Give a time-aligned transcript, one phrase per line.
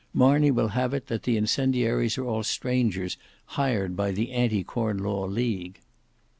[0.15, 3.17] Marney will have it, that the incendiaries are all strangers
[3.53, 5.79] hired by the anti Corn law League."